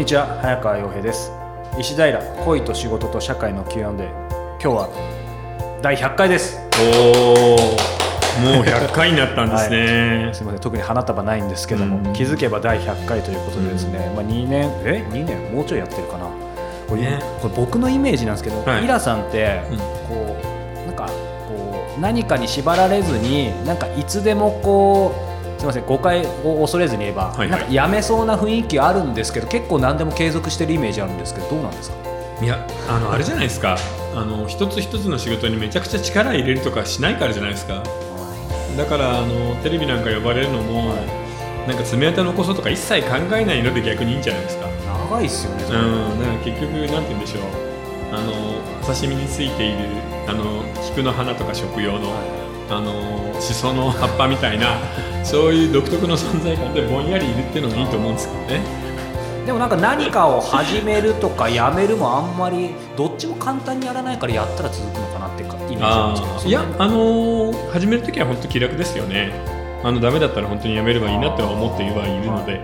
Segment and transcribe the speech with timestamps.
[0.00, 1.30] こんにちは早川洋平です。
[1.78, 6.58] 石平恋と仕事と社会の Q&A 今日は第100回です。
[6.80, 7.58] おお
[8.40, 12.14] もう100回になったんですね、 はい、すみません特に花束ないんですけども、うん。
[12.14, 15.54] 気づけば第100回ということでですね、まあ、2年え？2年？
[15.54, 16.24] もうちょいやってるかな。
[16.88, 17.18] これ,、ね。
[17.42, 18.84] これ僕のイメージなんですけど、はい。
[18.86, 19.76] イラさんってうん。
[19.76, 19.84] こ
[20.82, 21.12] うなんかこ
[21.98, 25.29] う何かに縛られずになんかいつでもこう
[25.60, 27.50] すみません誤解を恐れずに言えば、はいはい。
[27.50, 31.96] なんかやめそうな雰囲気あるんですけど結構何でも継続してるイメージあるんですけどどうなんですか？
[32.42, 33.76] いやあのあれじゃないですか。
[34.16, 37.82] あの一つ一つの仕事にめちゃくちゃ力入れるとかしないからじゃないですか。
[38.76, 40.94] だからあのテレビなんか呼ばれるのも、
[41.68, 44.66] なんか爪痕残そうとか一切考えないので逆にいいんじゃないですか。
[45.10, 47.42] 長いっすよね、うん、だから結局、なんて言うんでしょう、
[48.14, 48.32] あの
[48.80, 49.78] お刺身についている
[50.26, 52.14] あの菊の花とか食用の、
[52.70, 54.78] あのしその葉っぱみたいな、
[55.24, 58.60] そういう独特の存在感でぼんやりいるっていうのもいいと思うんですけどね。
[59.46, 66.34] でもなんか何かを始めるとかやめるもあんまりどっちも簡単にやらないからやったら続くのかなっていうかイメージなんですけど。
[66.34, 69.32] あーいや、あの始めるときは本当気楽ですよね。
[69.82, 72.60] あのダメだったら本当にやめればいいなっては思ってはいるので、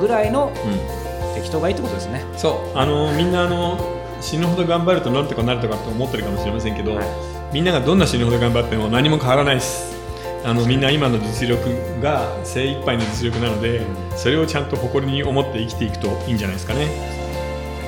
[0.00, 2.24] ぐらいのうん、適当がいいってことですね。
[2.36, 3.76] そう、あのみんなあの
[4.20, 9.96] 死ぬほど頑張るとなんとかなるとかって思ってるかもしれませんけど、はいみんながどんな死ぬほど頑張っても何も変わらないです。
[10.44, 11.64] あのみんな今の実力
[12.00, 13.82] が精一杯の実力なので
[14.16, 16.86] それをちゃんと誇りに思って生きていくといいんじゃないですかね。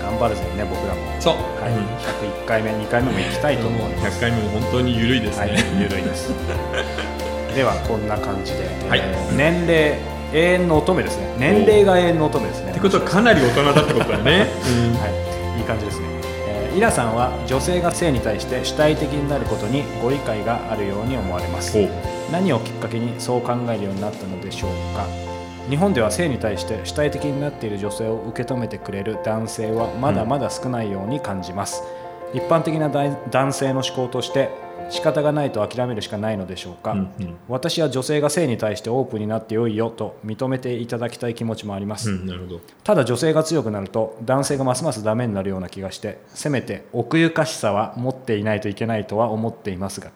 [0.02, 1.72] 頑張るぜね僕らも、そう、はい。
[1.72, 2.42] うん。
[2.42, 5.52] 101回目2回目も行きたいと思います、100回目も本当に緩いですはい。
[5.52, 6.32] ね、ゆるいです。
[7.54, 9.00] ではこんな感じで、はい。
[9.00, 9.98] えー年齢
[10.32, 11.34] 永遠の乙女ですね。
[11.38, 12.70] 年齢が永遠の乙女ですね。
[12.70, 14.46] ってことはかなり大人だってことだね、
[15.00, 15.08] は
[15.56, 15.62] い、い。
[15.62, 16.19] い感じですね、えー
[16.74, 21.76] イラさんは女性が性に対して主体的になることにご理解があるように思われます。
[22.30, 25.04] 何をきっかけにそう考えるようになったのでしょうか？
[25.68, 31.82] 日本では性に対して主体的になっている女性を受け止めてくれる男性はまだまだ少ないように感じます、
[32.32, 34.50] 一般的な大男性の思考として
[34.90, 37.36] 仕方がないと諦めるしかないのでしょうか、うんうん。
[37.48, 42.60] 私は女性が性に対してオープンになってよいよと認めていただきたい気持ちもあります、うん、なるほど。
[42.84, 50.10] ただ女性が強くなると男性がますますダメになるような気がしてせめて奥ゆかしさは持っていないといけないとは思っていますが。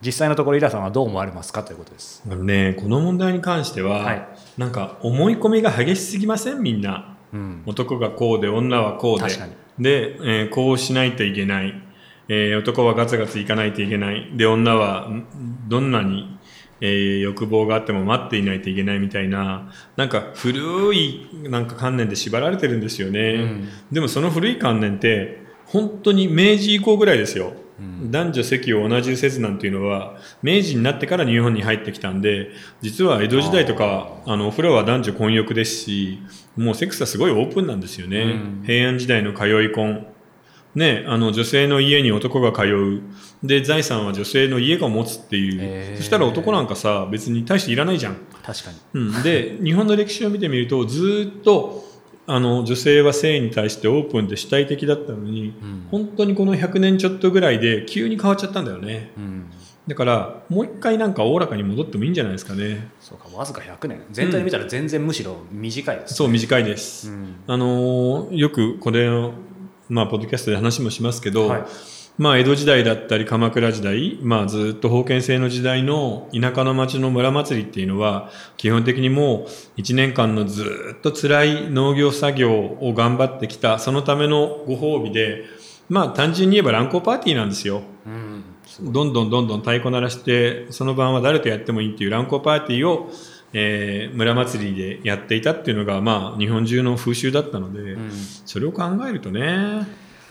[0.00, 2.22] 実際のところイラさんはどう思われますかということです。
[2.30, 4.28] あのねこの問題に関しては、はい。
[4.58, 6.60] なんか思い込みが激しすぎません？
[6.60, 7.16] みんな。
[7.32, 7.62] うん。
[7.64, 9.22] 男がこうで女はこうで。
[9.22, 9.52] 確かに。
[9.78, 11.82] で、えーこうしないといけない、
[12.28, 14.30] えー男はガツガツいかないといけない。
[14.34, 15.26] で女はん
[15.68, 16.38] どんなに、
[16.80, 23.68] えー欲望があっても待っていないといけないみたいななんか古いなんか観念で縛られてるんですよね、うん。
[23.92, 28.10] でもその古い観念って本当に明治以降ぐらいですよ、うん。
[28.10, 32.50] 男女席を同じ説なんていうのは明治になってから日本に入ってきたんで
[32.82, 36.18] 実は江戸時代とかあのお風呂は男女混浴ですし
[36.56, 38.62] もうセックスはすごいオープンなんですよね、うん。
[38.66, 40.06] 平安時代の通い婚
[40.74, 43.02] ね、あの女性の家に男が通う。
[43.42, 45.96] で財産は女性の家が持つっていう、へー。
[45.98, 48.78] そしたら男なんかさ別に大していらないじゃん、確かに。
[48.94, 51.84] うん、で日本の歴史を見てみるとずーっと
[52.26, 55.86] あの女性は性に対してオープンで主体的だったのに、うん。
[55.90, 59.12] 本当にこの100年ちょっとぐらいで急に変わっちゃったんだよね。
[59.16, 59.50] うん。
[59.86, 62.88] だからもう一回なんかおおらかに戻ってもいいんじゃないですかね。
[63.00, 64.00] そうかわずか100年。
[64.10, 67.34] 全体で見たら全然むしろ短いです、そう短いです、うん。
[67.46, 69.34] あのーよくこれを
[69.88, 71.64] まあポッドキャストで話もしますけど、はい。
[72.16, 79.46] まあ江戸時代だったり鎌倉時代、まあずっと封建制の時代の田舎の町の村祭りっていうのは基本的にも
[79.76, 85.44] う1年間のずっと辛い農業作業を頑張ってきたそのためのご褒美で
[85.88, 87.82] まあ単純に言えば乱交パーティーなんですよ。
[88.06, 88.44] うん。
[88.80, 93.10] どんどんどんどん太鼓鳴らしてその晩は誰とやってもいいっていう乱交パーティーを、
[93.54, 98.10] えー村祭りでやっていたっていうのがまあ日本中の風習だったので、うん。
[98.10, 99.86] それを考えるとね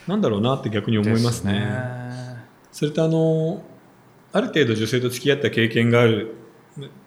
[0.07, 1.53] なんだろうなって逆に思いますね。
[2.71, 3.63] ですそれとあの
[4.33, 6.35] ある程度女性と付き合った経験がある、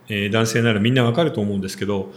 [0.08, 2.12] えー男性ならみんなわかると思うんですけど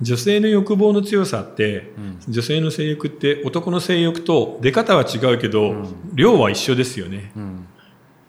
[0.00, 2.32] 女性の欲望の強さってうん。
[2.32, 5.86] 女性の性欲って男の性欲と出方は違うけど、うん。
[6.14, 7.32] 量は一緒ですよね。
[7.36, 7.63] うん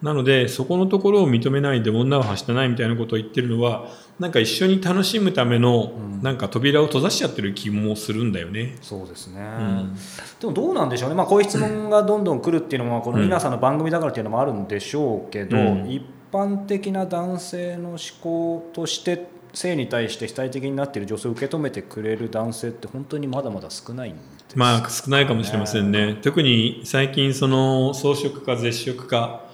[0.06, 3.88] なのでそこのところを認めないで女ははしたないみたいなことを言ってるのは
[4.20, 6.22] なんか一緒に楽しむためのうん。
[6.22, 8.78] なんか扉を閉ざしちゃってる気もするんだよね。
[8.82, 9.96] そうですね、ん。
[10.40, 15.90] でもどうなんでしょうね、まあ、こういう質問がどんどん来るっていうのはこのうん皆さんの番組だからっていうのもあるんでしょうけど、うん。
[15.90, 24.20] 一般的な男性の思考として性に対して主体的になっている女性を受け止めてくれる男性って本当にまだまだ少ないんで
[24.50, 26.18] すまあ少ないかもしれませんね。
[26.22, 29.46] 特に最近その装飾化絶食化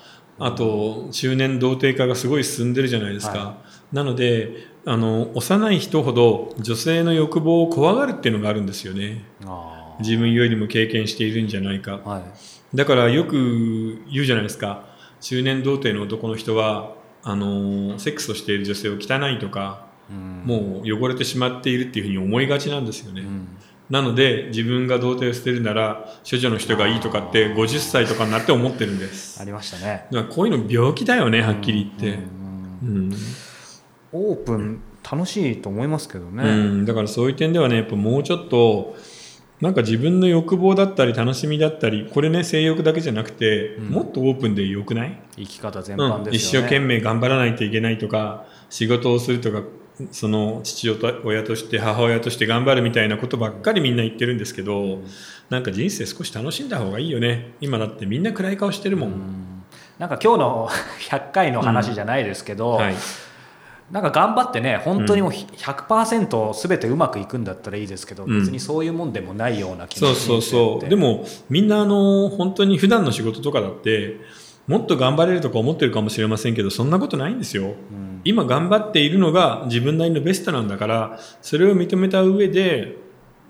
[0.43, 3.37] あと中年童貞化がすごい進んでるじゃないですか。
[3.37, 3.57] は
[3.93, 9.23] なのであの幼い人ほど女性の欲望を怖がるっていうのがあるんですよね。
[9.45, 11.97] あ自分よりも経験しているんじゃないか。
[12.03, 12.23] はい。
[12.75, 14.85] だからよく言うじゃないですか。
[15.19, 20.43] 中年童貞の男の人はあのセックスをしている女性を汚いとかうん。
[20.43, 23.47] もう汚れてしまっているっていうふうに思いがちなんですよね、うん
[23.91, 29.41] なので自分が童貞を捨てるなら処女の人がいいとかって50歳とかになって思ってるんです。
[29.41, 30.07] ありましたね。
[30.11, 32.23] だからこういうの病気だよねはっきり言って、
[32.83, 33.13] うんうん
[34.13, 36.47] オープン楽しいと思いますけどね、う
[36.81, 38.95] ん、だからそういう点ではねやっぱもうちょっと
[39.61, 43.89] なんか自分の欲望だったり楽しみだったりこれね性欲だけじゃなくて、うん。
[43.89, 49.61] もっとオープンでよくない、生き方全うん、般です一よね、生懸命頑張らないといけないとか仕事をするとか
[50.11, 54.99] その父親として母親として頑張るみたいなことばっかりみんな言ってるんですけど、
[55.49, 57.53] なんか人生少し楽しんだ方がいいよね。
[57.61, 59.63] 今だってみんな暗い顔してるもん、うん。
[59.99, 60.69] なんか今日の
[61.09, 62.95] 100回の話じゃないですけど、はい、
[63.91, 68.39] なんか頑張ってね本当にもう100%全てうまくいくんだったらいいですけど、うん。
[68.39, 70.89] 別にそういうもんでもないような気そうそうそう。
[70.89, 74.21] でもみんなあの本当に普段の仕事とかだって
[74.67, 77.63] もっと頑張れるとか思ってるかもしれませんけどそんなことないんですよ。
[77.63, 82.97] うん今頑張っているのが自分なりのベストなんだからそれを認めた上で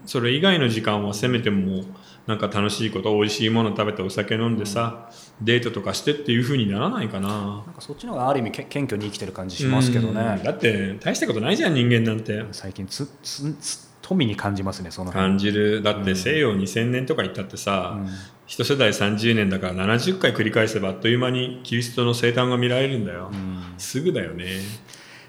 [0.06, 1.84] それ以外の時間はせめても
[2.28, 5.10] なんか楽しいこと美味しいもの食べてお酒飲んでさ、
[5.42, 7.30] デートとかしてっていう風にならないかな。
[7.30, 10.16] なんかそっちの方がある意味け謙虚に生きてる感じしますけどうん。
[10.16, 12.46] ねだって大したことないじゃん人間なんて。
[12.52, 15.30] 最近つつつ富に感じますねその辺。
[15.30, 15.82] 感じる。
[15.82, 18.10] だって西洋2000年とか言ったってさ、うん
[18.52, 23.64] 一世代30年だから70回繰り返せばあっという間にキリストの生誕が見られるんだよ、うん。
[23.78, 24.46] すぐだよね。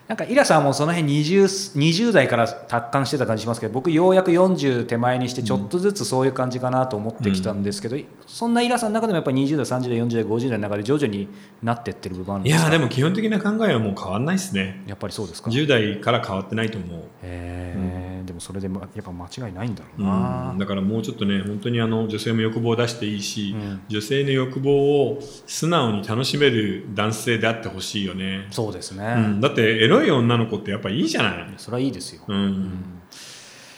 [0.08, 7.96] なんかイラさんもその辺 20, 20代から達観してた感じしますけど僕ようやく40手前にしてちょっとずつそういう感じかなと思ってきたんですけど、
[8.26, 11.28] そんなイラさんの中でもやっぱり20代30代40代50代の中で徐々に
[11.62, 12.72] なってってる部分あるんいですか？
[12.72, 14.82] やでも基本的な考えはもう変わんないですね。
[14.88, 15.48] やっぱりそうですか。
[15.48, 17.04] 10代から変わってないと思う。
[17.22, 17.80] へー。
[17.80, 18.01] でも
[18.42, 20.58] それでもやっぱ間違いないんだろううな、ん。
[20.58, 23.80] だからもうちょっとね本当にあの女性も欲望を出していいし、うん。
[23.88, 24.72] 女性の欲望
[25.06, 32.36] を素直に楽しめる男性であってほしいよね、そうですね、うん、だってエロい女の子ってやっぱいいじゃない、それはいいですよ、うん。
[32.36, 33.02] うん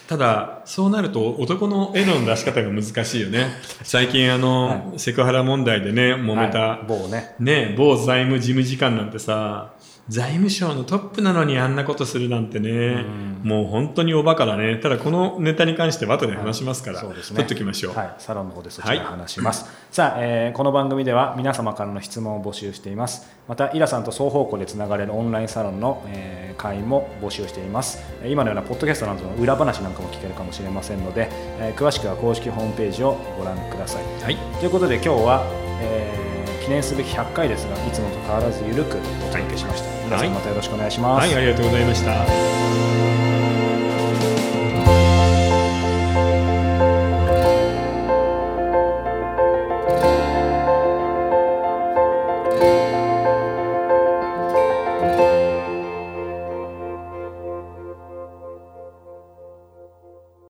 [0.06, 3.46] ただそうなると男の絵の出し方が難しいよね。
[3.82, 6.86] 最近あの、はセクハラ問題でね揉めた、はい。
[6.86, 7.34] 某ね。
[7.40, 9.73] ね某財務事務次官なんてさ
[10.10, 13.04] 財務省のトップなのにあんなことするなんてね、
[13.42, 14.76] もう本当におバカだね。
[14.76, 17.36] ただこのネタに関しては後で話しますから、そうですね。
[17.36, 23.26] 取っときましょう、はい、サロンの方でそちらで話します、さあ、えーこの番組では皆様からの質問を募集しています。
[23.48, 27.98] またイラさんと双方向でつながれるオンラインサロンの、えー会員も募集しています。
[28.22, 31.28] えー今のようなポッドキャストなどの裏話なんかも聞けるかもしれませんので、
[31.58, 34.04] えー詳しくは公式ホームページをご覧ください。
[34.22, 34.36] はい。
[34.60, 35.42] ということで今日は、
[35.80, 36.23] えー
[36.64, 39.00] 記念すべき100回ですがいつもと変わらずゆるくお
[39.30, 43.13] 届けしました、皆さんまたよろしくお願いします、はい、ありがとうございました。